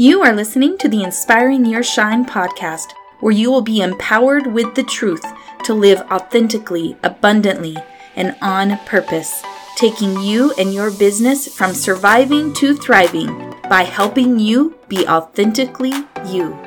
[0.00, 4.74] You are listening to the Inspiring Your Shine podcast, where you will be empowered with
[4.74, 5.22] the truth
[5.64, 7.76] to live authentically, abundantly,
[8.16, 9.42] and on purpose,
[9.76, 15.92] taking you and your business from surviving to thriving by helping you be authentically
[16.24, 16.58] you.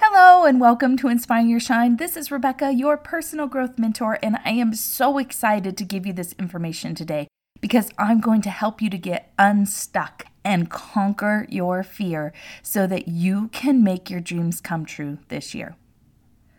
[0.00, 1.98] Hello, and welcome to Inspiring Your Shine.
[1.98, 6.14] This is Rebecca, your personal growth mentor, and I am so excited to give you
[6.14, 7.28] this information today
[7.60, 12.32] because I'm going to help you to get unstuck and conquer your fear
[12.62, 15.74] so that you can make your dreams come true this year.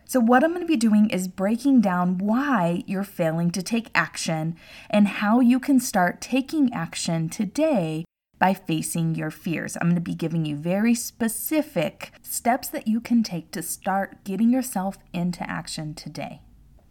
[0.04, 3.90] So, what I'm going to be doing is breaking down why you're failing to take
[3.96, 4.58] action
[4.90, 8.06] and how you can start taking action today
[8.40, 9.76] by facing your fears.
[9.78, 14.24] I'm going to be giving you very specific steps that you can take to start
[14.24, 16.42] getting yourself into action today.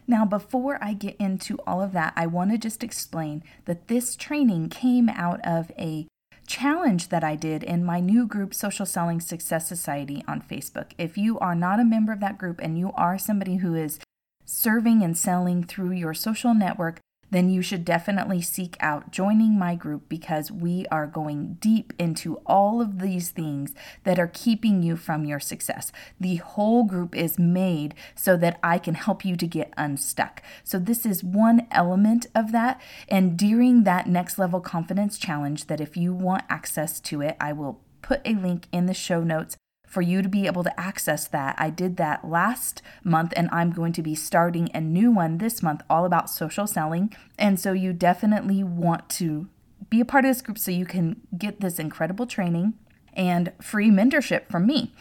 [0.07, 4.17] Now, before I get into all of that, I want to just explain that this
[4.17, 6.07] training came out of a
[6.47, 10.93] challenge that I did in my new group, Social Selling Success Society, on Facebook.
[10.97, 13.99] If you are not a member of that group and you are somebody who is
[14.45, 19.75] serving and selling through your social network, then you should definitely seek out joining my
[19.75, 23.75] group because we are going deep into all of these things
[24.05, 25.93] that are keeping you from your success.
[26.21, 30.43] The whole group is made so that I can help you to get unstuck.
[30.65, 32.81] So, this is one element of that.
[33.09, 37.53] And during that next level confidence challenge, that if you want access to it, I
[37.53, 39.57] will put a link in the show notes
[39.87, 41.55] for you to be able to access that.
[41.59, 45.63] I did that last month and I'm going to be starting a new one this
[45.63, 47.15] month all about social selling.
[47.39, 49.49] And so you definitely want to
[49.89, 52.75] be a part of this group so you can get this incredible training
[53.15, 54.93] and free mentorship from me.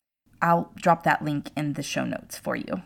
[0.41, 2.83] I'll drop that link in the show notes for you.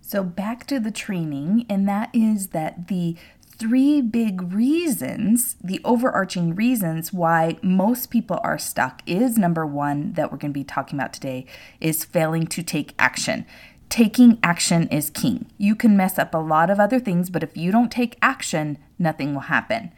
[0.00, 3.16] So, back to the training, and that is that the
[3.58, 10.30] three big reasons, the overarching reasons why most people are stuck is number one that
[10.30, 11.46] we're going to be talking about today
[11.80, 13.46] is failing to take action.
[13.88, 15.46] Taking action is king.
[15.56, 18.78] You can mess up a lot of other things, but if you don't take action,
[18.98, 19.92] nothing will happen.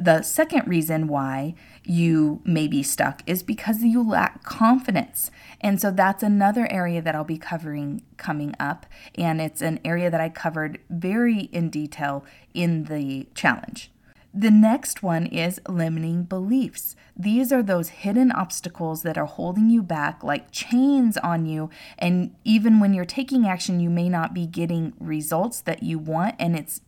[0.00, 1.54] The second reason why
[1.84, 5.30] you may be stuck is because you lack confidence.
[5.60, 8.86] And so that's another area that I'll be covering coming up.
[9.16, 13.90] And it's an area that I covered very in detail in the challenge.
[14.34, 16.96] The next one is limiting beliefs.
[17.14, 21.68] These are those hidden obstacles that are holding you back like chains on you.
[21.98, 26.36] And even when you're taking action, you may not be getting results that you want.
[26.38, 26.80] And it's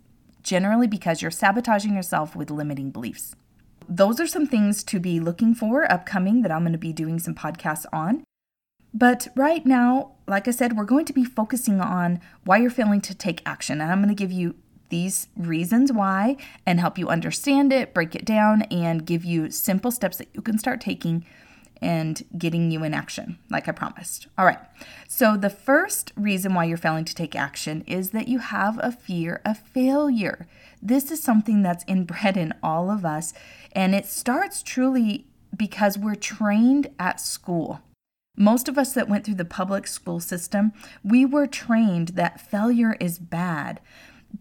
[0.44, 3.34] generally because you're sabotaging yourself with limiting beliefs.
[3.88, 7.19] Those are some things to be looking for upcoming that I'm going to be doing
[7.19, 8.22] some podcasts on.
[8.93, 13.00] But right now, like I said, we're going to be focusing on why you're failing
[13.03, 13.81] to take action.
[13.81, 14.55] And I'm going to give you
[14.91, 19.91] these reasons why and help you understand it, break it down, and give you simple
[19.91, 21.26] steps that you can start taking
[21.84, 24.27] and getting you in action, like I promised.
[24.39, 24.59] All right.
[25.06, 28.91] So, the first reason why you're failing to take action is that you have a
[28.91, 30.47] fear of failure.
[30.83, 33.34] This is something that's inbred in all of us,
[33.73, 37.81] and it starts truly because we're trained at school.
[38.37, 40.73] Most of us that went through the public school system,
[41.05, 43.81] we were trained that failure is bad.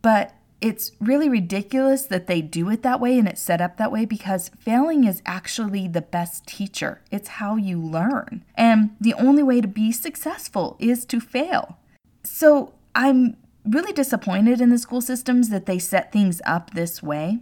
[0.01, 0.33] But
[0.63, 4.06] it's really ridiculous that they do it that way and it's set up that way
[4.06, 7.01] because failing is actually the best teacher.
[7.12, 8.46] It's how you learn.
[8.56, 11.78] And the only way to be successful is to fail.
[12.24, 13.35] So I'm
[13.66, 17.40] really disappointed in the school systems that they set things up this way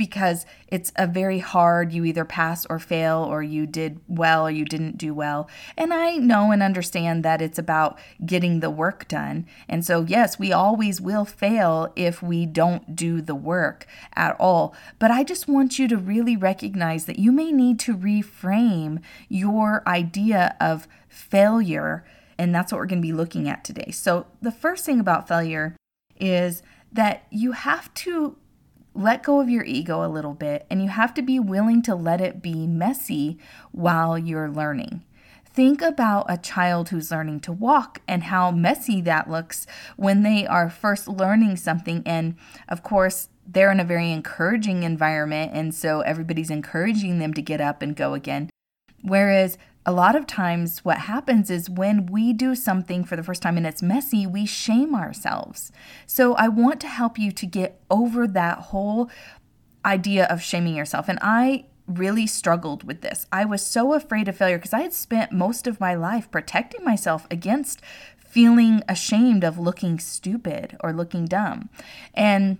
[0.00, 4.50] because it's a very hard you either pass or fail or you did well or
[4.50, 5.46] you didn't do well.
[5.76, 9.44] And I know and understand that it's about getting the work done.
[9.68, 14.74] And so yes, we always will fail if we don't do the work at all.
[14.98, 19.82] But I just want you to really recognize that you may need to reframe your
[19.86, 22.06] idea of failure
[22.38, 23.90] and that's what we're going to be looking at today.
[23.90, 25.76] So the first thing about failure
[26.18, 28.38] is that you have to
[28.94, 31.94] let go of your ego a little bit and you have to be willing to
[31.94, 33.38] let it be messy
[33.72, 35.02] while you're learning.
[35.52, 39.66] Think about a child who's learning to walk and how messy that looks
[39.96, 42.02] when they are first learning something.
[42.06, 42.36] And
[42.68, 47.60] of course, they're in a very encouraging environment, and so everybody's encouraging them to get
[47.60, 48.48] up and go again.
[49.02, 53.42] Whereas a lot of times what happens is when we do something for the first
[53.42, 55.72] time and it's messy, we shame ourselves.
[56.06, 59.10] So I want to help you to get over that whole
[59.84, 61.08] idea of shaming yourself.
[61.08, 63.26] And I really struggled with this.
[63.32, 66.84] I was so afraid of failure because I had spent most of my life protecting
[66.84, 67.80] myself against
[68.18, 71.68] feeling ashamed of looking stupid or looking dumb.
[72.14, 72.58] And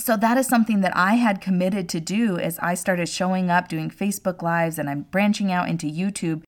[0.00, 3.68] so that is something that I had committed to do as I started showing up
[3.68, 6.42] doing Facebook lives and I'm branching out into YouTube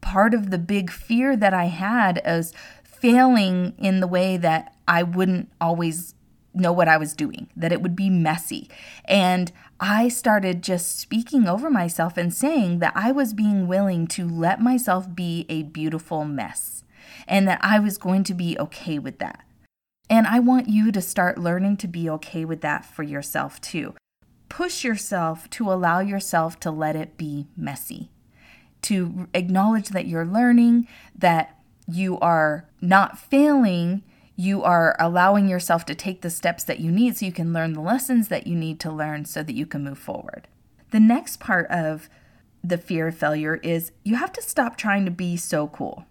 [0.00, 2.52] part of the big fear that I had is
[2.82, 6.14] failing in the way that I wouldn't always
[6.52, 8.68] know what I was doing, that it would be messy.
[9.04, 14.28] And I started just speaking over myself and saying that I was being willing to
[14.28, 16.82] let myself be a beautiful mess
[17.28, 19.44] and that I was going to be okay with that.
[20.10, 23.94] And I want you to start learning to be okay with that for yourself too.
[24.48, 28.10] Push yourself to allow yourself to let it be messy,
[28.82, 34.02] to acknowledge that you're learning, that you are not failing,
[34.34, 37.74] you are allowing yourself to take the steps that you need so you can learn
[37.74, 40.48] the lessons that you need to learn so that you can move forward.
[40.90, 42.08] The next part of
[42.64, 46.04] the fear of failure is you have to stop trying to be so cool.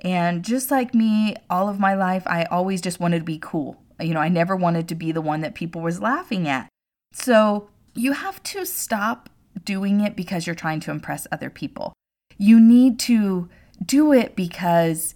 [0.00, 3.82] And just like me, all of my life, I always just wanted to be cool.
[4.00, 6.68] You know, I never wanted to be the one that people was laughing at.
[7.12, 9.28] So you have to stop
[9.64, 11.92] doing it because you're trying to impress other people.
[12.36, 13.48] You need to
[13.84, 15.14] do it because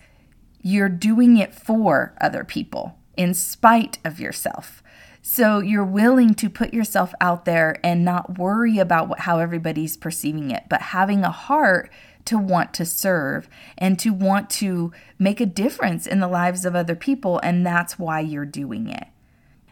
[0.61, 4.83] you're doing it for other people in spite of yourself.
[5.25, 9.97] So you're willing to put yourself out there and not worry about what, how everybody's
[9.97, 11.91] perceiving it, but having a heart
[12.27, 13.49] to want to serve
[13.79, 17.39] and to want to make a difference in the lives of other people.
[17.43, 19.09] And that's why you're doing it.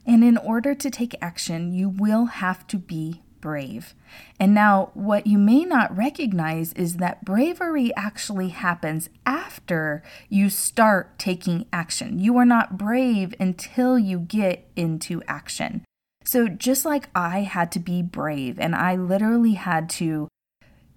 [0.06, 3.94] And in order to take action, you will have to be brave.
[4.38, 11.19] And now, what you may not recognize is that bravery actually happens after you start
[11.19, 12.19] taking action.
[12.19, 15.85] You are not brave until you get into action.
[16.25, 20.29] So, just like I had to be brave, and I literally had to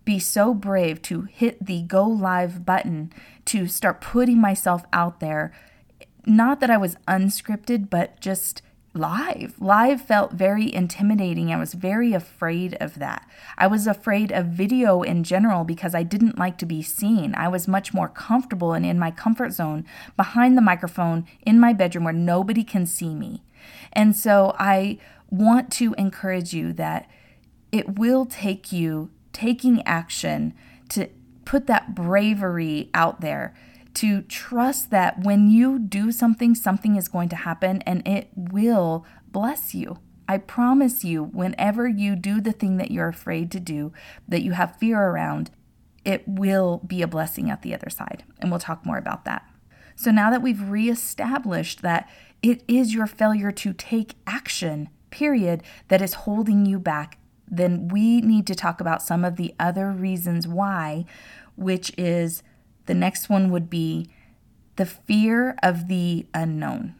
[0.05, 3.11] be so brave to hit the go live button
[3.45, 5.53] to start putting myself out there.
[6.25, 8.61] Not that I was unscripted, but just
[8.93, 9.59] live.
[9.59, 11.51] Live felt very intimidating.
[11.51, 13.27] I was very afraid of that.
[13.57, 17.33] I was afraid of video in general because I didn't like to be seen.
[17.35, 19.85] I was much more comfortable and in my comfort zone
[20.15, 23.41] behind the microphone in my bedroom where nobody can see me.
[23.91, 24.99] And so I
[25.29, 27.09] want to encourage you that
[27.71, 30.53] it will take you taking action
[30.89, 31.09] to
[31.45, 33.53] put that bravery out there
[33.95, 39.05] to trust that when you do something, something is going to happen and it will
[39.31, 39.99] bless you.
[40.27, 43.91] I promise you, whenever you do the thing that you're afraid to do,
[44.27, 45.51] that you have fear around,
[46.05, 48.23] it will be a blessing at the other side.
[48.39, 49.45] And we'll talk more about that.
[49.95, 52.09] So now that we've reestablished that
[52.41, 57.17] it is your failure to take action, period, that is holding you back,
[57.49, 61.05] then we need to talk about some of the other reasons why,
[61.55, 62.43] which is
[62.85, 64.09] the next one would be
[64.75, 66.95] the fear of the unknown.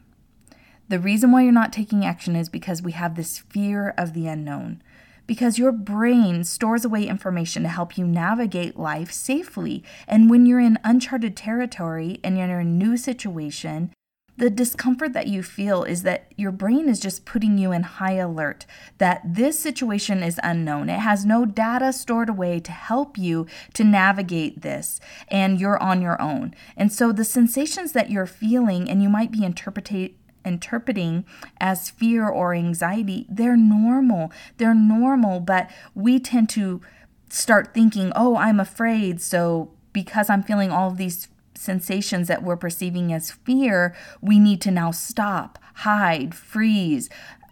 [0.88, 4.26] The reason why you're not taking action is because we have this fear of the
[4.26, 4.82] unknown.
[5.26, 9.82] Because your brain stores away information to help you navigate life safely.
[10.06, 13.90] And when you're in uncharted territory and you're in a new situation,
[14.36, 18.14] the discomfort that you feel is that your brain is just putting you in high
[18.14, 18.66] alert,
[18.98, 20.88] that this situation is unknown.
[20.88, 26.02] It has no data stored away to help you to navigate this, and you're on
[26.02, 26.54] your own.
[26.76, 30.14] And so the sensations that you're feeling, and you might be interpreting
[30.44, 31.24] interpreting
[31.58, 34.30] as fear or anxiety, they're normal.
[34.58, 36.82] They're normal, but we tend to
[37.30, 39.22] start thinking, oh, I'm afraid.
[39.22, 41.28] So because I'm feeling all of these
[41.64, 47.08] sensations that we're perceiving as fear, we need to now stop, hide, freeze,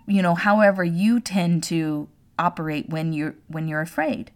[0.06, 4.30] you know, however you tend to operate when you're when you're afraid.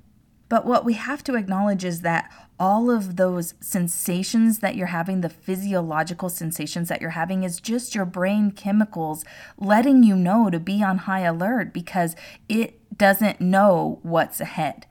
[0.49, 5.21] But what we have to acknowledge is that all of those sensations that you're having,
[5.21, 9.25] the physiological sensations that you're having, is just your brain chemicals
[9.59, 12.14] letting you know to be on high alert because
[12.49, 14.87] it doesn't know what's ahead.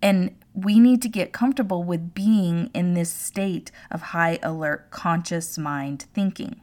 [0.00, 5.58] And we need to get comfortable with being in this state of high alert, conscious
[5.58, 6.60] mind thinking.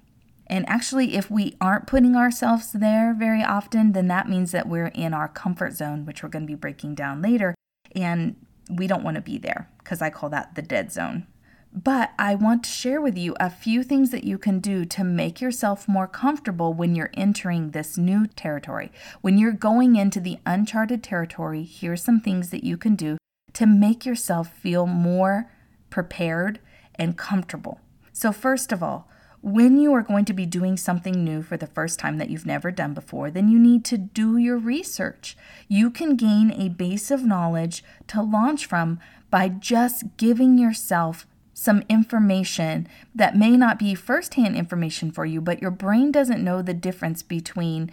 [0.47, 4.87] And actually, if we aren't putting ourselves there very often, then that means that we're
[4.87, 7.53] in our comfort zone, which we're going to be breaking down later.
[7.93, 8.35] And
[8.69, 11.27] we don't want to be there because I call that the dead zone.
[11.73, 15.05] But I want to share with you a few things that you can do to
[15.05, 18.91] make yourself more comfortable when you're entering this new territory.
[19.21, 23.17] When you're going into the uncharted territory, here's some things that you can do
[23.53, 25.51] to make yourself feel more
[25.89, 26.59] prepared
[26.95, 27.79] and comfortable.
[28.13, 29.07] So, first of all,
[29.41, 32.45] when you are going to be doing something new for the first time that you've
[32.45, 35.35] never done before, then you need to do your research.
[35.67, 38.99] You can gain a base of knowledge to launch from
[39.31, 45.61] by just giving yourself some information that may not be firsthand information for you, but
[45.61, 47.91] your brain doesn't know the difference between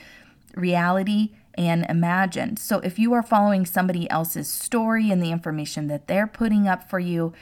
[0.55, 2.59] reality and imagined.
[2.59, 6.89] So if you are following somebody else's story and the information that they're putting up
[6.89, 7.33] for you,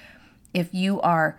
[0.54, 1.38] if you are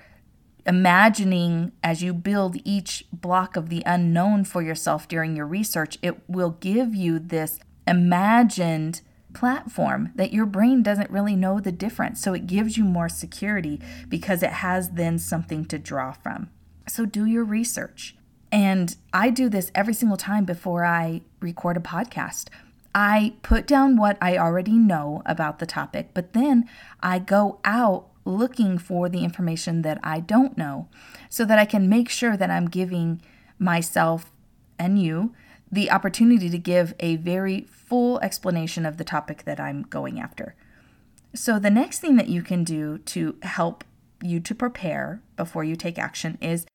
[0.67, 6.21] imagining as you build each block of the unknown for yourself during your research, it
[6.29, 9.01] will give you this imagined
[9.33, 12.21] platform that your brain doesn't really know the difference.
[12.21, 16.49] So it gives you more security because it has then something to draw from.
[16.87, 18.15] So do your research.
[18.51, 22.49] And I do this every single time before I record a podcast.
[22.99, 26.67] I put down what I already know about the topic, but then
[26.99, 30.87] I go out looking for the information that I don't know
[31.29, 33.21] so that I can make sure that I'm giving
[33.59, 34.31] myself
[34.79, 35.35] and you
[35.71, 40.55] the opportunity to give a very full explanation of the topic that I'm going after.
[41.35, 43.83] So, the next thing that you can do to help
[44.23, 46.65] you to prepare before you take action is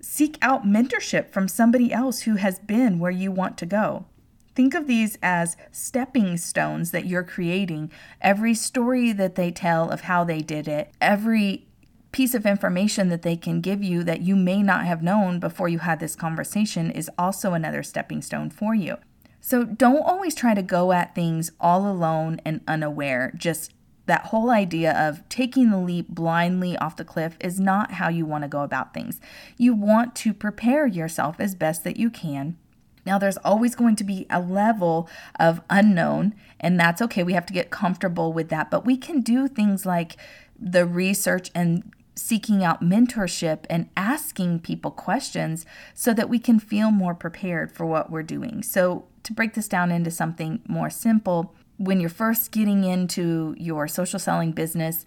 [0.00, 4.06] seek out mentorship from somebody else who has been where you want to go.
[4.54, 7.90] Think of these as stepping stones that you're creating.
[8.20, 11.66] Every story that they tell of how they did it, every
[12.12, 15.68] piece of information that they can give you that you may not have known before
[15.68, 18.96] you had this conversation is also another stepping stone for you.
[19.40, 23.32] So don't always try to go at things all alone and unaware.
[23.34, 23.72] Just
[24.06, 28.26] that whole idea of taking the leap blindly off the cliff is not how you
[28.26, 29.20] want to go about things.
[29.56, 32.58] You want to prepare yourself as best that you can
[33.04, 37.22] now, there's always going to be a level of unknown, and that's okay.
[37.22, 38.70] We have to get comfortable with that.
[38.70, 40.16] But we can do things like
[40.58, 46.90] the research and seeking out mentorship and asking people questions so that we can feel
[46.90, 48.62] more prepared for what we're doing.
[48.62, 53.88] So, to break this down into something more simple, when you're first getting into your
[53.88, 55.04] social selling business,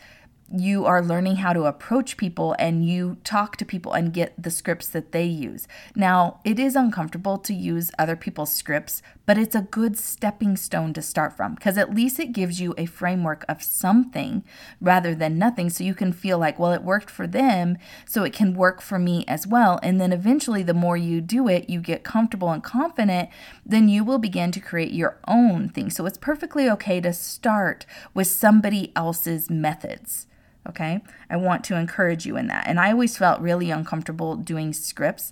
[0.51, 4.51] you are learning how to approach people and you talk to people and get the
[4.51, 5.67] scripts that they use.
[5.95, 10.93] Now, it is uncomfortable to use other people's scripts, but it's a good stepping stone
[10.93, 14.43] to start from because at least it gives you a framework of something
[14.79, 15.69] rather than nothing.
[15.69, 18.99] So you can feel like, well, it worked for them, so it can work for
[18.99, 19.79] me as well.
[19.81, 23.29] And then eventually, the more you do it, you get comfortable and confident,
[23.65, 25.89] then you will begin to create your own thing.
[25.89, 30.27] So it's perfectly okay to start with somebody else's methods.
[30.67, 31.01] Okay.
[31.29, 32.67] I want to encourage you in that.
[32.67, 35.31] And I always felt really uncomfortable doing scripts.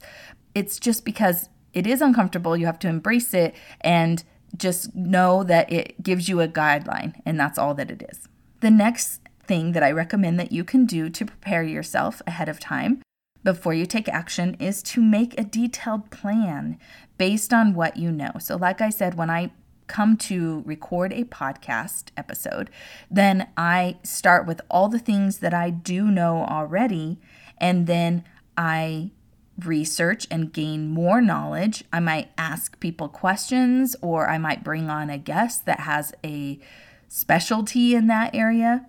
[0.54, 2.56] It's just because it is uncomfortable.
[2.56, 4.24] You have to embrace it and
[4.56, 8.28] just know that it gives you a guideline, and that's all that it is.
[8.60, 12.60] The next thing that I recommend that you can do to prepare yourself ahead of
[12.60, 13.02] time
[13.44, 16.78] before you take action is to make a detailed plan
[17.18, 18.32] based on what you know.
[18.40, 19.52] So, like I said, when I
[19.88, 22.70] come to record a podcast episode,
[23.12, 27.20] then I start with all the things that I do know already,
[27.58, 28.24] and then
[28.58, 29.12] I
[29.60, 31.84] research and gain more knowledge.
[31.94, 36.60] I might ask people questions, or I might bring on a guest that has a
[37.08, 38.86] specialty in that area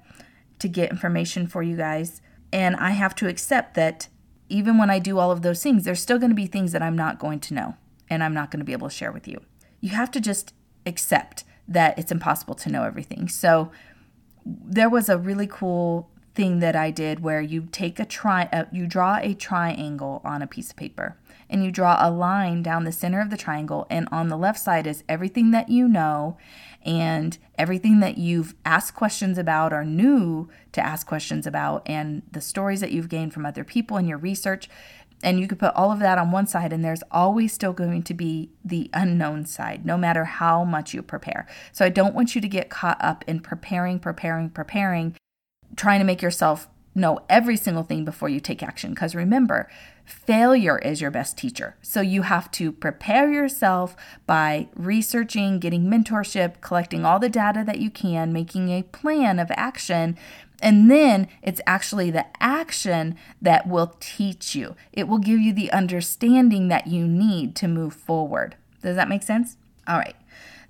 [0.58, 2.22] to get information for you guys.
[2.52, 4.08] And I have to accept that
[4.48, 6.82] even when I do all of those things, there's still going to be things that
[6.82, 7.74] I'm not going to know
[8.08, 9.40] and I'm not going to be able to share with you.
[9.80, 10.54] You have to just
[10.86, 13.28] accept that it's impossible to know everything.
[13.28, 13.70] So
[14.44, 18.64] there was a really cool thing that I did where you take a tri uh,
[18.72, 21.16] you draw a triangle on a piece of paper
[21.48, 24.58] and you draw a line down the center of the triangle and on the left
[24.58, 26.36] side is everything that you know
[26.82, 32.40] and everything that you've asked questions about or knew to ask questions about and the
[32.40, 34.68] stories that you've gained from other people in your research
[35.22, 38.02] and you could put all of that on one side, and there's always still going
[38.02, 41.46] to be the unknown side, no matter how much you prepare.
[41.72, 45.16] So I don't want you to get caught up in preparing, preparing, preparing,
[45.76, 48.90] trying to make yourself know every single thing before you take action.
[48.90, 49.68] Because remember,
[50.04, 51.76] failure is your best teacher.
[51.82, 57.80] So you have to prepare yourself by researching, getting mentorship, collecting all the data that
[57.80, 60.16] you can, making a plan of action,
[60.62, 64.76] and then it's actually the action that will teach you.
[64.92, 68.56] It will give you the understanding that you need to move forward.
[68.80, 69.56] Does that make sense?
[69.86, 70.16] All right.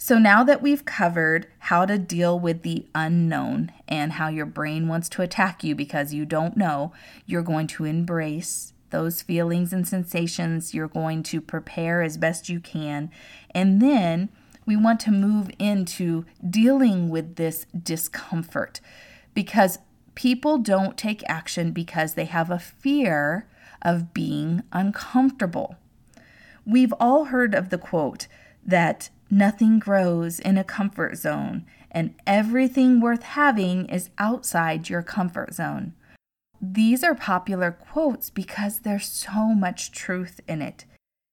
[0.04, 4.87] So now that we've covered how to deal with the unknown and how your brain
[4.87, 6.92] wants to attack you because you don't know,
[7.25, 10.75] you're going to embrace those feelings and sensations.
[10.75, 13.11] You're going to prepare as best you can.
[13.52, 14.28] And then
[14.66, 18.82] we want to move into dealing with this discomfort
[19.32, 19.78] because
[20.14, 23.49] people don't take action because they have a fear
[23.80, 25.76] of being uncomfortable.
[26.66, 28.26] We've all heard of the quote
[28.66, 35.53] that nothing grows in a comfort zone and everything worth having is outside your comfort
[35.53, 35.93] zone.
[36.61, 40.85] These are popular quotes because there's so much truth in it.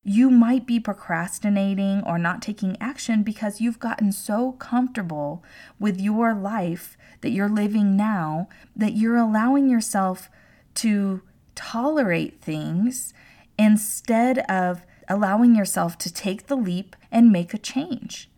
[0.03, 5.43] You might be procrastinating or not taking action because you've gotten so comfortable
[5.79, 10.31] with your life that you're living now that you're allowing yourself
[10.75, 11.21] to
[11.53, 13.13] tolerate things
[13.59, 18.29] instead of allowing yourself to take the leap and make a change.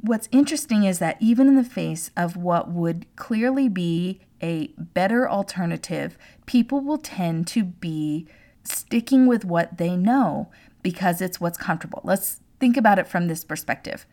[0.00, 5.30] What's interesting is that even in the face of what would clearly be a better
[5.30, 8.26] alternative, people will tend to be
[8.64, 10.50] sticking with what they know
[10.82, 12.00] because it's what's comfortable.
[12.02, 14.04] Let's think about it from this perspective.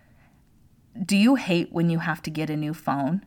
[1.04, 3.26] Do you hate when you have to get a new phone?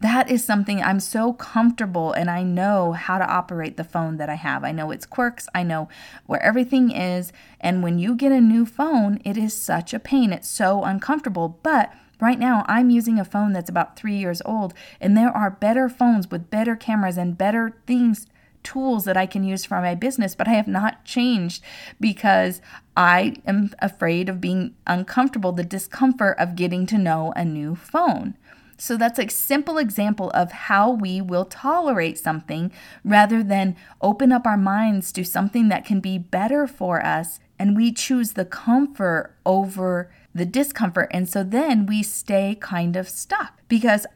[0.00, 4.30] That is something I'm so comfortable and I know how to operate the phone that
[4.30, 4.64] I have.
[4.64, 5.88] I know its quirks, I know
[6.24, 7.32] where everything is.
[7.60, 10.32] And when you get a new phone, it is such a pain.
[10.32, 11.58] It's so uncomfortable.
[11.62, 15.50] But Right now, I'm using a phone that's about three years old, and there are
[15.50, 18.26] better phones with better cameras and better things
[18.62, 21.62] tools that I can use for my business, but I have not changed
[21.98, 22.60] because
[22.96, 28.36] I am afraid of being uncomfortable, the discomfort of getting to know a new phone.
[28.80, 32.72] So that's a simple example of how we will tolerate something
[33.04, 37.40] rather than open up our minds to something that can be better for us.
[37.58, 41.10] And we choose the comfort over the discomfort.
[41.10, 44.06] And so then we stay kind of stuck because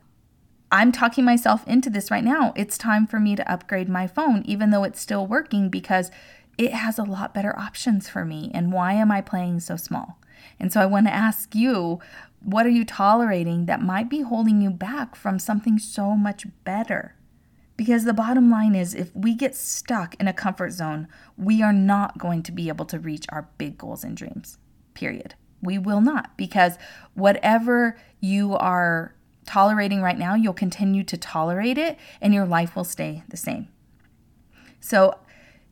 [0.73, 2.55] I'm talking myself into this right now.
[2.57, 6.11] It's time for me to upgrade my phone, even though it's still working, because
[6.57, 8.51] it has a lot better options for me.
[8.55, 10.19] And why am I playing so small?
[10.59, 12.01] And so I want to ask you
[12.45, 17.17] what are you tolerating that might be holding you back from something so much better?
[17.77, 21.73] Because the bottom line is, if we get stuck in a comfort zone, we are
[21.73, 24.59] not going to be able to reach our big goals and dreams,
[24.93, 25.35] period.
[25.61, 26.77] We will not, because
[27.15, 29.15] whatever you are
[29.47, 33.69] tolerating right now, you'll continue to tolerate it and your life will stay the same.
[34.81, 35.19] So,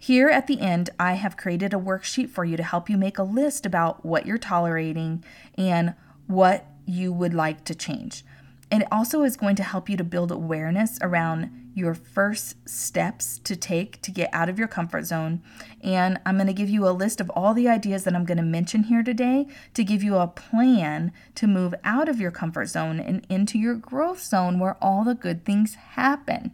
[0.03, 3.19] here at the end, I have created a worksheet for you to help you make
[3.19, 5.23] a list about what you're tolerating
[5.57, 5.95] and
[6.27, 8.25] what you would like to change.
[8.69, 13.39] And it also is going to help you to build awareness around your first steps
[13.45, 15.41] to take to get out of your comfort zone.
[15.85, 18.39] And I'm going to give you a list of all the ideas that I'm going
[18.39, 22.67] to mention here today to give you a plan to move out of your comfort
[22.67, 26.51] zone and into your growth zone where all the good things happen.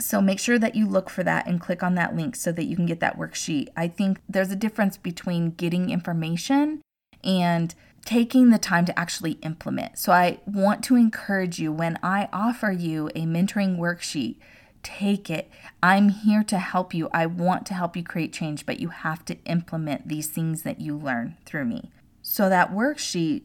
[0.00, 2.64] So make sure that you look for that and click on that link so that
[2.64, 3.68] you can get that worksheet.
[3.76, 6.82] I think there's a difference between getting information
[7.22, 9.98] and taking the time to actually implement.
[9.98, 14.36] So I want to encourage you when I offer you a mentoring worksheet,
[14.82, 15.50] take it.
[15.82, 17.08] I'm here to help you.
[17.12, 20.80] I want to help you create change, but you have to implement these things that
[20.80, 21.90] you learn through me.
[22.20, 23.42] So that worksheet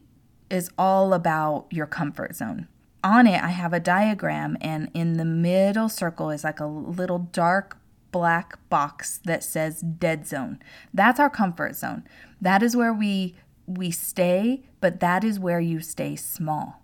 [0.50, 2.68] is all about your comfort zone.
[3.02, 7.18] On it, I have a diagram, and in the middle circle is like a little
[7.18, 7.78] dark
[8.12, 10.58] black box that says dead zone.
[10.92, 12.04] That's our comfort zone.
[12.40, 13.36] That is where we
[13.66, 16.82] we stay, but that is where you stay small.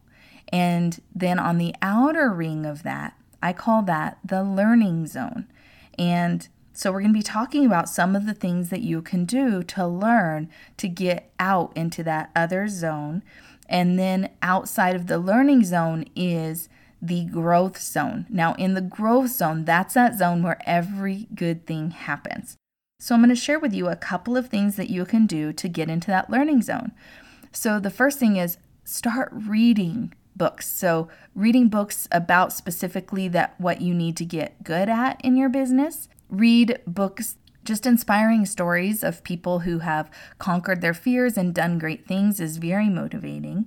[0.49, 5.49] And then on the outer ring of that, I call that the learning zone.
[5.99, 9.25] And so we're going to be talking about some of the things that you can
[9.25, 13.23] do to learn to get out into that other zone.
[13.69, 16.69] And then outside of the learning zone is
[17.01, 18.27] the growth zone.
[18.29, 22.57] Now, in the growth zone, that's that zone where every good thing happens.
[22.99, 25.53] So, I'm going to share with you a couple of things that you can do
[25.53, 26.93] to get into that learning zone.
[27.53, 30.69] So, the first thing is start reading books.
[30.69, 35.49] So, reading books about specifically that what you need to get good at in your
[35.49, 36.09] business.
[36.31, 42.07] Read books just inspiring stories of people who have conquered their fears and done great
[42.07, 43.67] things is very motivating.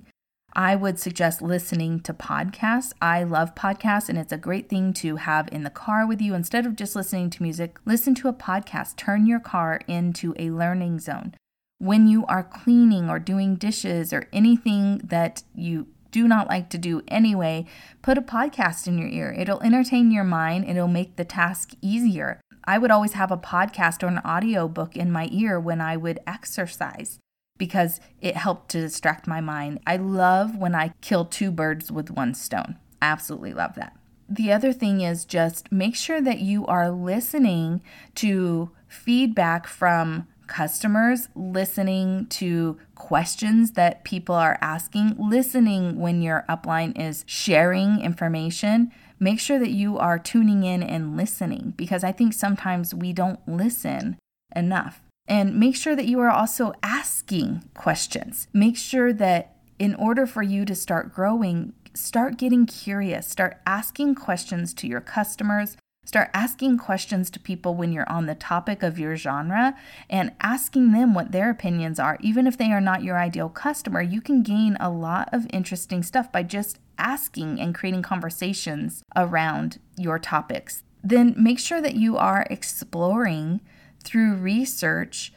[0.52, 2.92] I would suggest listening to podcasts.
[3.00, 6.34] I love podcasts, and it's a great thing to have in the car with you.
[6.34, 8.96] Instead of just listening to music, listen to a podcast.
[8.96, 11.34] Turn your car into a learning zone.
[11.78, 16.78] When you are cleaning or doing dishes or anything that you do not like to
[16.78, 17.66] do anyway,
[18.02, 19.34] put a podcast in your ear.
[19.38, 22.40] It'll entertain your mind, it'll make the task easier.
[22.70, 25.96] I would always have a podcast or an audio book in my ear when I
[25.96, 27.18] would exercise
[27.58, 29.80] because it helped to distract my mind.
[29.88, 32.76] I love when I kill two birds with one stone.
[33.02, 33.96] I absolutely love that.
[34.28, 37.82] The other thing is just make sure that you are listening
[38.14, 46.96] to feedback from customers, listening to questions that people are asking, listening when your upline
[46.96, 48.92] is sharing information.
[49.20, 53.40] Make sure that you are tuning in and listening because I think sometimes we don't
[53.46, 54.16] listen
[54.56, 55.02] enough.
[55.28, 58.48] And make sure that you are also asking questions.
[58.52, 64.14] Make sure that in order for you to start growing, start getting curious, start asking
[64.14, 68.98] questions to your customers, Start asking questions to people when you're on the topic of
[68.98, 69.76] your genre
[70.08, 72.16] and asking them what their opinions are.
[72.20, 76.02] Even if they are not your ideal customer, you can gain a lot of interesting
[76.02, 80.84] stuff by just asking and creating conversations around your topics.
[81.02, 83.60] Then make sure that you are exploring
[84.04, 85.32] through research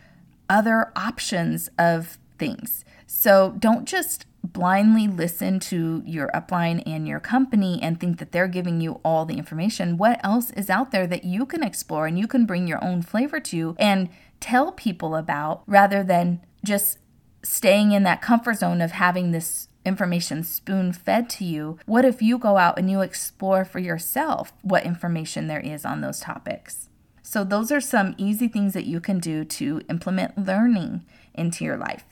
[0.50, 2.84] other options of things.
[3.08, 8.48] So don't just blindly listen to your upline and your company and think that they're
[8.48, 9.98] giving you all the information.
[9.98, 13.02] What else is out there that you can explore and you can bring your own
[13.02, 14.10] flavor to and
[14.42, 16.98] tell people about rather than just
[17.44, 21.78] staying in that comfort zone of having this information spoon fed to you?
[21.86, 26.02] What if you go out and you explore for yourself what information there is on
[26.02, 26.90] those topics?
[27.22, 31.78] So, those are some easy things that you can do to implement learning into your
[31.78, 32.04] life.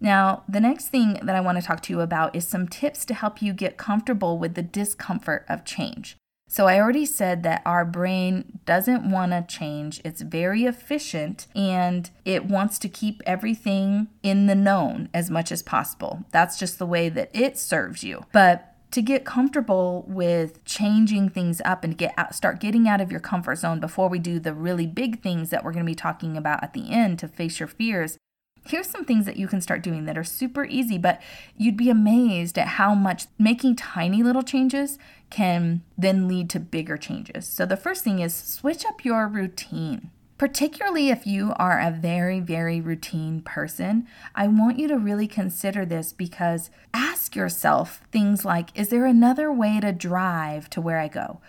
[0.00, 3.04] Now, the next thing that I want to talk to you about is some tips
[3.06, 6.16] to help you get comfortable with the discomfort of change.
[6.52, 10.00] So, I already said that our brain doesn't want to change.
[10.04, 15.62] It's very efficient and it wants to keep everything in the known as much as
[15.62, 16.24] possible.
[16.32, 18.26] That's just the way that it serves you.
[18.32, 23.12] But to get comfortable with changing things up and get out, start getting out of
[23.12, 25.94] your comfort zone before we do the really big things that we're going to be
[25.94, 28.18] talking about at the end to face your fears
[28.66, 31.20] Here's some things that you can start doing that are super easy, but
[31.56, 34.98] you'd be amazed at how much making tiny little changes
[35.30, 37.46] can then lead to bigger changes.
[37.46, 40.10] So, the first thing is switch up your routine.
[40.40, 45.84] Particularly if you are a very, very routine person, I want you to really consider
[45.84, 51.08] this because ask yourself things like Is there another way to drive to where I
[51.08, 51.40] go?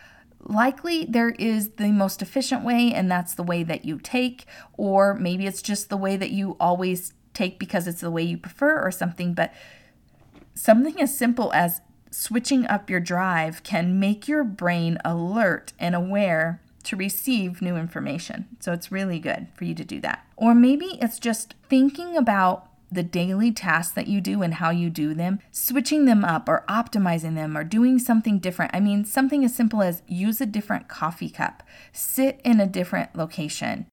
[0.43, 4.45] Likely there is the most efficient way and that's the way that you take
[4.77, 8.38] or maybe it's just the way that you always take because it's the way you
[8.38, 9.54] prefer or something but
[10.54, 16.62] something as simple as switching up your drive can make your brain alert and aware
[16.84, 18.47] to receive new information.
[18.60, 20.25] So it's really good for you to do that.
[20.36, 24.89] Or maybe it's just thinking about the daily tasks that you do and how you
[24.89, 28.75] do them, switching them up or optimizing them or doing something different.
[28.75, 33.15] I mean, something as simple as use a different coffee cup, sit in a different
[33.15, 33.88] location,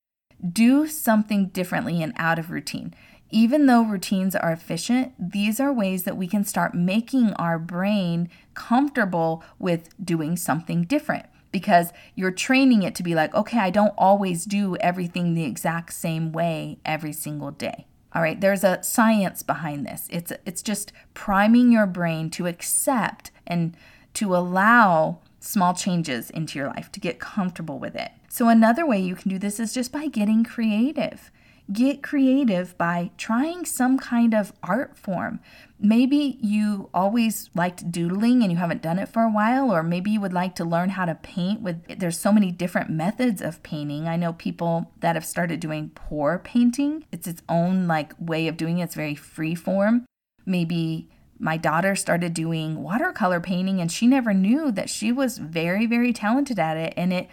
[0.52, 2.94] do something differently and out of routine.
[3.30, 8.30] Even though routines are efficient, these are ways that we can start making our brain
[8.54, 13.94] comfortable with doing something different because you're training it to be like, okay, I don't
[13.98, 17.88] always do everything the exact same way every single day.
[18.14, 20.08] All right, there's a science behind this.
[20.10, 23.76] It's it's just priming your brain to accept and
[24.14, 28.10] to allow small changes into your life to get comfortable with it.
[28.28, 31.30] So another way you can do this is just by getting creative.
[31.70, 35.40] Get creative by trying some kind of art form.
[35.78, 40.11] Maybe you always liked doodling and you haven't done it for a while, or maybe
[40.11, 43.62] you would like to learn how to paint with there's so many different methods of
[43.62, 44.09] painting.
[44.09, 47.04] I know people that have started doing pour painting.
[47.12, 48.85] It's its own like way of doing it.
[48.85, 50.07] It's very free form.
[50.46, 55.87] Maybe my daughter started doing watercolor painting and she never knew that she was very,
[55.87, 56.94] very talented at it.
[56.96, 57.28] And it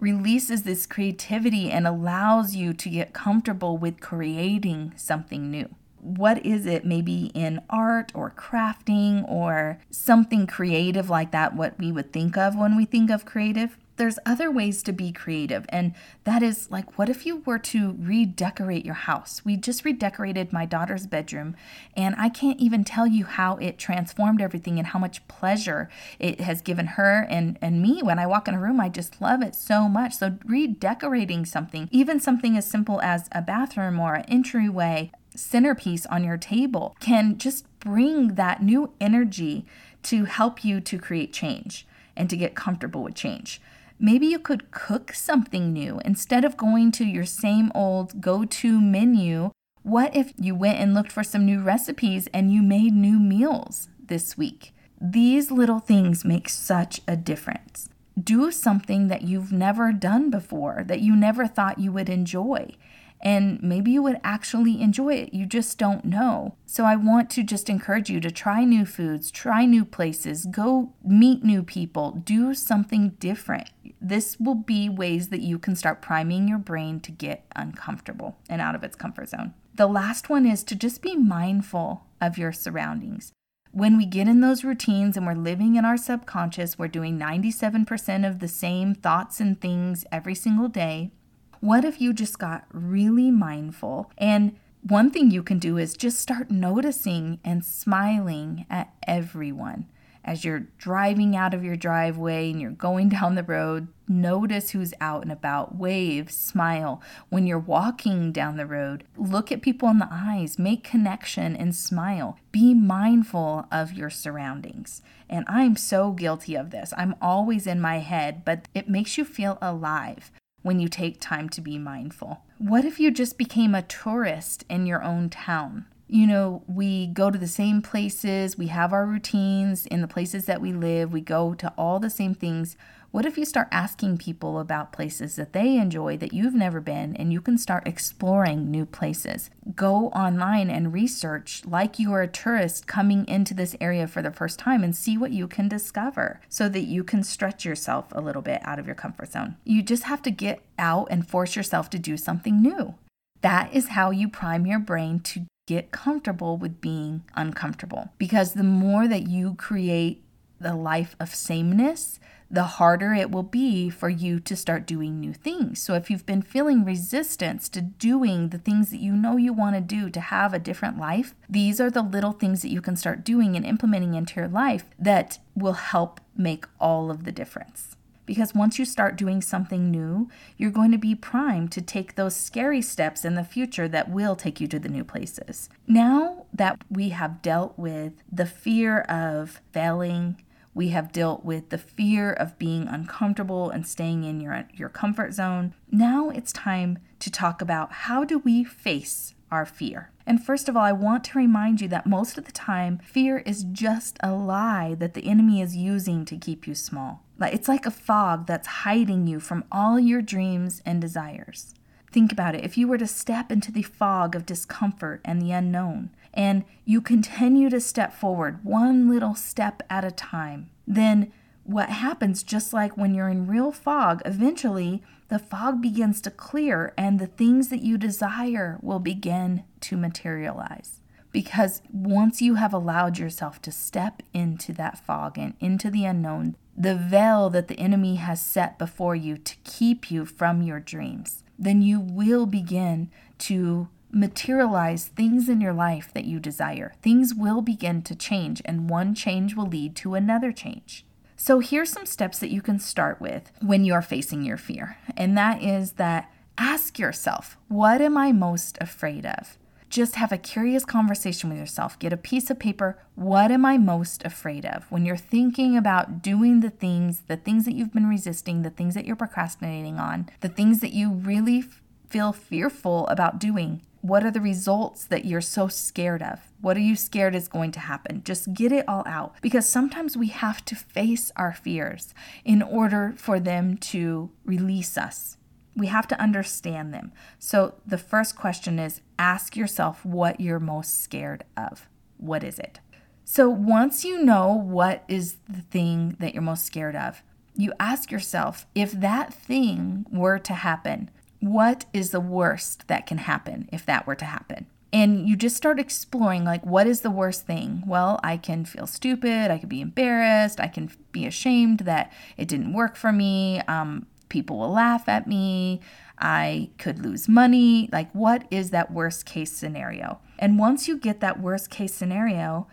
[0.00, 5.68] releases this creativity and allows you to get comfortable with creating something new.
[6.00, 11.90] What is it, maybe in art or crafting or something creative like that, what we
[11.90, 13.76] would think of when we think of creative?
[13.98, 15.66] There's other ways to be creative.
[15.68, 19.44] And that is like, what if you were to redecorate your house?
[19.44, 21.56] We just redecorated my daughter's bedroom,
[21.96, 26.40] and I can't even tell you how it transformed everything and how much pleasure it
[26.40, 28.02] has given her and, and me.
[28.02, 30.14] When I walk in a room, I just love it so much.
[30.14, 36.24] So, redecorating something, even something as simple as a bathroom or an entryway, centerpiece on
[36.24, 39.66] your table, can just bring that new energy
[40.04, 43.60] to help you to create change and to get comfortable with change.
[44.00, 48.80] Maybe you could cook something new instead of going to your same old go to
[48.80, 49.50] menu.
[49.82, 53.88] What if you went and looked for some new recipes and you made new meals
[53.98, 54.72] this week?
[55.00, 57.88] These little things make such a difference.
[58.20, 62.76] Do something that you've never done before, that you never thought you would enjoy
[63.20, 65.34] and maybe you would actually enjoy it.
[65.34, 66.54] You just don't know.
[66.66, 70.92] So I want to just encourage you to try new foods, try new places, go
[71.04, 73.70] meet new people, do something different.
[74.00, 78.60] This will be ways that you can start priming your brain to get uncomfortable and
[78.60, 79.54] out of its comfort zone.
[79.74, 83.32] The last one is to just be mindful of your surroundings.
[83.70, 88.26] When we get in those routines and we're living in our subconscious, we're doing 97%
[88.26, 91.12] of the same thoughts and things every single day.
[91.60, 94.10] What if you just got really mindful?
[94.16, 99.86] And one thing you can do is just start noticing and smiling at everyone
[100.28, 104.92] as you're driving out of your driveway and you're going down the road, notice who's
[105.00, 105.74] out and about.
[105.74, 107.00] Wave, smile.
[107.30, 111.74] When you're walking down the road, look at people in the eyes, make connection and
[111.74, 112.38] smile.
[112.52, 115.00] Be mindful of your surroundings.
[115.30, 116.92] And I'm so guilty of this.
[116.98, 120.30] I'm always in my head, but it makes you feel alive
[120.62, 122.42] when you take time to be mindful.
[122.58, 125.86] What if you just became a tourist in your own town?
[126.08, 130.46] You know, we go to the same places, we have our routines in the places
[130.46, 132.76] that we live, we go to all the same things.
[133.10, 137.16] What if you start asking people about places that they enjoy that you've never been
[137.16, 139.50] and you can start exploring new places?
[139.74, 144.30] Go online and research like you are a tourist coming into this area for the
[144.30, 148.20] first time and see what you can discover so that you can stretch yourself a
[148.20, 149.56] little bit out of your comfort zone.
[149.64, 152.94] You just have to get out and force yourself to do something new.
[153.40, 158.08] That is how you prime your brain to get comfortable with being uncomfortable.
[158.16, 160.24] Because the more that you create
[160.58, 162.18] the life of sameness,
[162.50, 165.82] the harder it will be for you to start doing new things.
[165.82, 169.76] So, if you've been feeling resistance to doing the things that you know you want
[169.76, 172.96] to do to have a different life, these are the little things that you can
[172.96, 177.97] start doing and implementing into your life that will help make all of the difference.
[178.28, 182.36] Because once you start doing something new, you're going to be primed to take those
[182.36, 185.70] scary steps in the future that will take you to the new places.
[185.86, 190.36] Now that we have dealt with the fear of failing,
[190.78, 195.34] we have dealt with the fear of being uncomfortable and staying in your, your comfort
[195.34, 195.74] zone.
[195.90, 200.12] Now it's time to talk about how do we face our fear.
[200.24, 203.38] And first of all, I want to remind you that most of the time, fear
[203.38, 207.24] is just a lie that the enemy is using to keep you small.
[207.40, 211.74] It's like a fog that's hiding you from all your dreams and desires.
[212.12, 212.64] Think about it.
[212.64, 217.00] If you were to step into the fog of discomfort and the unknown, and you
[217.00, 221.32] continue to step forward one little step at a time, then
[221.64, 226.94] what happens, just like when you're in real fog, eventually the fog begins to clear
[226.96, 231.00] and the things that you desire will begin to materialize.
[231.30, 236.56] Because once you have allowed yourself to step into that fog and into the unknown,
[236.74, 241.44] the veil that the enemy has set before you to keep you from your dreams,
[241.58, 246.94] then you will begin to materialize things in your life that you desire.
[247.02, 251.04] Things will begin to change, and one change will lead to another change.
[251.36, 255.36] So, here's some steps that you can start with when you're facing your fear, and
[255.38, 259.56] that is that ask yourself, what am I most afraid of?
[259.88, 261.98] just have a curious conversation with yourself.
[261.98, 262.98] Get a piece of paper.
[263.14, 264.90] What am I most afraid of?
[264.90, 268.94] When you're thinking about doing the things, the things that you've been resisting, the things
[268.94, 271.64] that you're procrastinating on, the things that you really
[272.08, 276.40] feel fearful about doing, what are the results that you're so scared of?
[276.60, 278.22] What are you scared is going to happen?
[278.24, 283.14] Just get it all out because sometimes we have to face our fears in order
[283.16, 285.38] for them to release us
[285.78, 287.12] we have to understand them.
[287.38, 291.88] So the first question is ask yourself what you're most scared of.
[292.18, 292.80] What is it?
[293.24, 297.22] So once you know what is the thing that you're most scared of,
[297.54, 303.18] you ask yourself if that thing were to happen, what is the worst that can
[303.18, 304.66] happen if that were to happen?
[304.92, 307.82] And you just start exploring like what is the worst thing?
[307.86, 312.48] Well, I can feel stupid, I could be embarrassed, I can be ashamed that it
[312.48, 313.60] didn't work for me.
[313.68, 315.80] Um, people will laugh at me,
[316.18, 317.88] I could lose money.
[317.92, 320.20] Like, what is that worst case scenario?
[320.38, 322.66] And once you get that worst case scenario,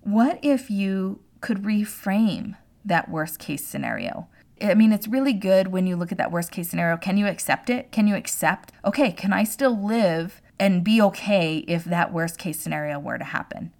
[0.00, 4.28] what if you could reframe that worst case scenario?
[4.62, 6.96] I mean, it's really good when you look at that worst case scenario.
[6.96, 7.90] Can you accept it?
[7.90, 12.58] Can you accept, okay, can I still live and be okay if that worst case
[12.58, 13.72] scenario were to happen?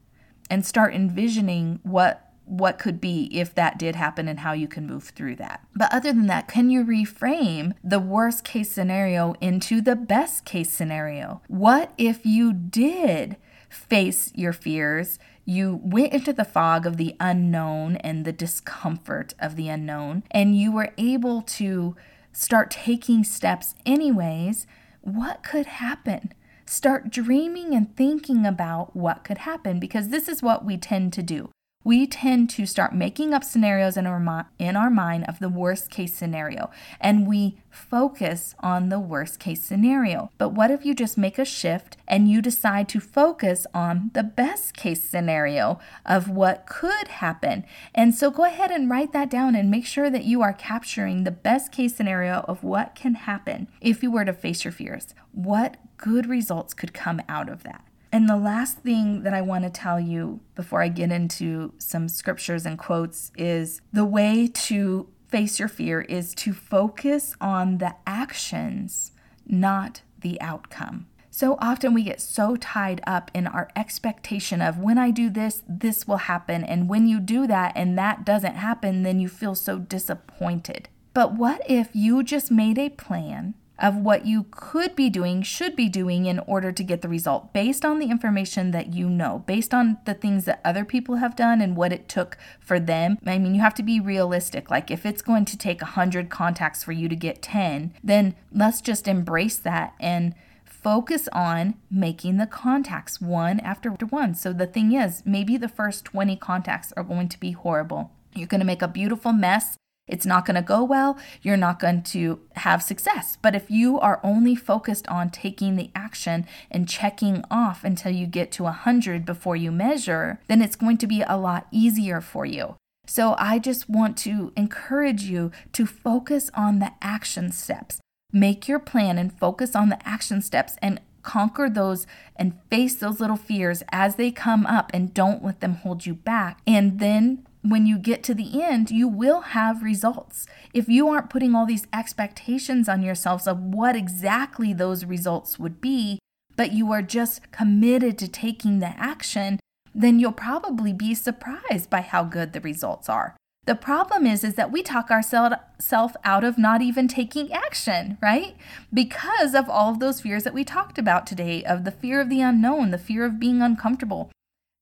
[0.50, 4.86] And start envisioning what what could be if that did happen and how you can
[4.86, 5.64] move through that.
[5.74, 10.70] But other than that, can you reframe the worst case scenario into the best case
[10.70, 11.40] scenario?
[11.46, 13.36] What if you did
[13.70, 15.18] face your fears?
[15.44, 20.56] You went into the fog of the unknown and the discomfort of the unknown, and
[20.56, 21.96] you were able to
[22.32, 24.66] start taking steps anyways.
[25.00, 26.32] What could happen?
[26.64, 31.22] Start dreaming and thinking about what could happen because this is what we tend to
[31.22, 31.50] do
[31.84, 35.90] we tend to start making up scenarios in our, in our mind of the worst
[35.90, 40.30] case scenario and we focus on the worst case scenario.
[40.38, 44.22] But what if you just make a shift and you decide to focus on the
[44.22, 47.64] best case scenario of what could happen?
[47.94, 51.24] And so go ahead and write that down and make sure that you are capturing
[51.24, 55.14] the best case scenario of what can happen if you were to face your fears.
[55.32, 57.84] What good results could come out of that?
[58.12, 62.08] And the last thing that I want to tell you before I get into some
[62.08, 67.94] scriptures and quotes is the way to face your fear is to focus on the
[68.06, 69.12] actions,
[69.46, 71.06] not the outcome.
[71.30, 75.62] So often we get so tied up in our expectation of when I do this,
[75.66, 76.62] this will happen.
[76.62, 80.90] And when you do that and that doesn't happen, then you feel so disappointed.
[81.14, 85.74] But what if you just made a plan of what you could be doing, should
[85.74, 89.42] be doing in order to get the result based on the information that you know,
[89.44, 93.18] based on the things that other people have done and what it took for them.
[93.26, 94.70] I mean, you have to be realistic.
[94.70, 98.80] Like, if it's going to take 100 contacts for you to get 10, then let's
[98.80, 104.34] just embrace that and focus on making the contacts one after one.
[104.34, 108.12] So the thing is, maybe the first 20 contacts are going to be horrible.
[108.34, 109.76] You're going to make a beautiful mess
[110.12, 111.18] it's not going to go well.
[111.40, 113.38] You're not going to have success.
[113.40, 118.26] But if you are only focused on taking the action and checking off until you
[118.26, 122.44] get to 100 before you measure, then it's going to be a lot easier for
[122.44, 122.76] you.
[123.06, 127.98] So I just want to encourage you to focus on the action steps.
[128.32, 133.18] Make your plan and focus on the action steps and conquer those and face those
[133.18, 136.60] little fears as they come up and don't let them hold you back.
[136.66, 140.46] And then when you get to the end, you will have results.
[140.74, 145.80] If you aren't putting all these expectations on yourselves of what exactly those results would
[145.80, 146.18] be,
[146.56, 149.60] but you are just committed to taking the action,
[149.94, 153.36] then you'll probably be surprised by how good the results are.
[153.64, 158.56] The problem is is that we talk ourselves out of not even taking action, right?
[158.92, 162.28] Because of all of those fears that we talked about today of the fear of
[162.28, 164.32] the unknown, the fear of being uncomfortable,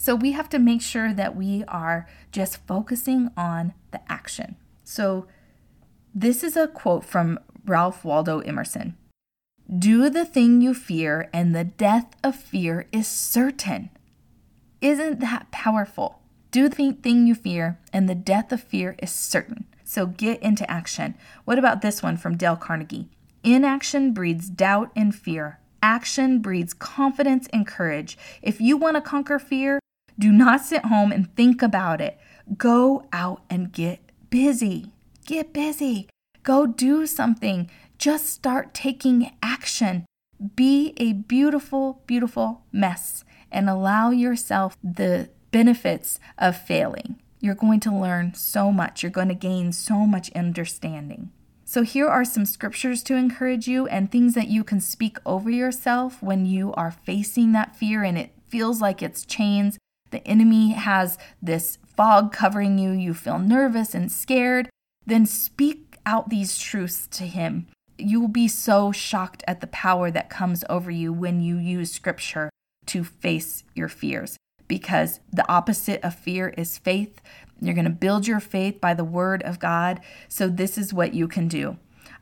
[0.01, 4.57] so we have to make sure that we are just focusing on the action.
[4.83, 5.27] So
[6.15, 8.97] this is a quote from Ralph Waldo Emerson
[9.69, 13.91] Do the thing you fear, and the death of fear is certain.
[14.81, 16.23] Isn't that powerful?
[16.51, 19.67] Do the thing you fear, and the death of fear is certain.
[19.85, 21.15] So get into action.
[21.45, 23.11] What about this one from Dale Carnegie?
[23.45, 25.61] Inaction breeds doubt and fear.
[25.83, 28.17] Action breeds confidence and courage.
[28.41, 29.79] If you want to conquer fear,
[30.19, 32.19] do not sit home and think about it.
[32.57, 34.93] Go out and get busy.
[35.27, 36.09] Get busy.
[36.43, 37.71] Go do something.
[37.99, 40.07] Just start taking action.
[40.57, 47.21] Be a beautiful, beautiful mess and allow yourself the benefits of failing.
[47.41, 49.03] You're going to learn so much.
[49.03, 51.31] You're going to gain so much understanding.
[51.65, 55.49] So, here are some scriptures to encourage you and things that you can speak over
[55.51, 59.79] yourself when you are facing that fear and it feels like it's chains
[60.11, 64.69] the enemy has this fog covering you, you feel nervous and scared,
[65.07, 67.67] then speak out these truths to him.
[67.99, 71.93] You will be so shocked at the power that comes over you when you use
[71.93, 72.51] scripture
[72.87, 74.37] to face your fears
[74.71, 77.21] because the opposite of fear is faith.
[77.61, 80.01] You're going to build your faith by the word of God.
[80.29, 81.77] So, this is what you can do.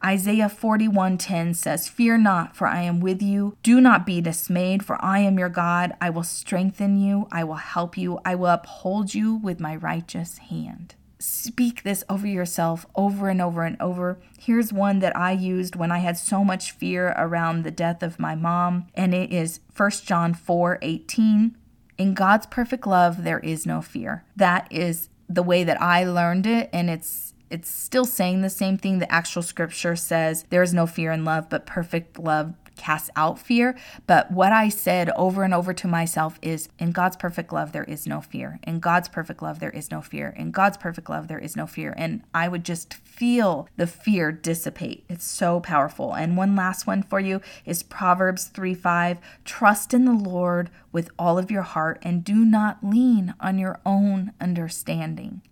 [0.04, 3.56] Isaiah 41:10 says, "Fear not, for I am with you.
[3.62, 5.92] Do not be dismayed, for I am your God.
[6.00, 7.26] I will strengthen you.
[7.32, 8.20] I will help you.
[8.24, 13.64] I will uphold you with my righteous hand." Speak this over yourself over and over
[13.64, 14.20] and over.
[14.38, 18.20] Here's one that I used when I had so much fear around the death of
[18.20, 21.56] my mom, and it is 1 John 4:18.
[21.96, 24.24] In God's perfect love there is no fear.
[24.36, 28.78] That is the way that I learned it and it's it's still saying the same
[28.78, 33.10] thing the actual scripture says there is no fear in love, but perfect love casts
[33.16, 33.76] out fear.
[34.06, 37.84] But what I said over and over to myself is in God's perfect love, there
[37.84, 38.58] is no fear.
[38.62, 40.34] In God's perfect love, there is no fear.
[40.36, 41.92] In God's perfect love, there is no fear.
[41.98, 45.04] And I would just feel the fear dissipate.
[45.08, 46.14] It's so powerful.
[46.14, 49.18] And one last one for you is Proverbs 3 5.
[49.44, 53.80] Trust in the Lord with all of your heart and do not lean on your
[53.84, 55.42] own understanding.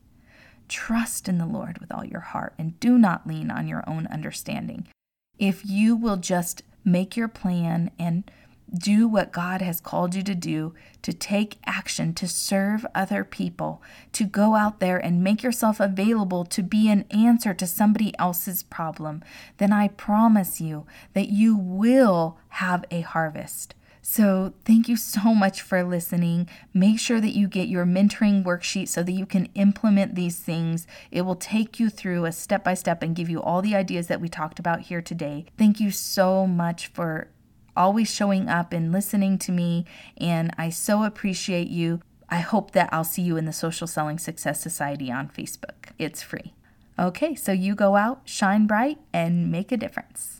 [0.69, 4.07] Trust in the Lord with all your heart and do not lean on your own
[4.09, 4.89] understanding.
[5.39, 8.31] If you will just make your plan and
[8.73, 13.83] do what God has called you to do, to take action, to serve other people,
[14.13, 18.63] to go out there and make yourself available to be an answer to somebody else's
[18.65, 19.23] problem,
[19.59, 23.75] then I promise you that you will have a harvest.
[24.09, 26.49] So, thank you so much for listening.
[26.73, 30.87] Make sure that you get your mentoring worksheet so that you can implement these things.
[31.11, 34.07] It will take you through a step by step and give you all the ideas
[34.07, 35.47] that we talked about here today.
[35.59, 37.31] Thank you so much for
[37.77, 39.85] always showing up and listening to me,
[40.17, 42.01] and I so appreciate you.
[42.29, 45.91] I hope that I'll see you in the Social Selling Success Society on Facebook.
[45.99, 46.55] It's free.
[46.97, 50.36] Okay, so you go out, shine bright, and make a difference.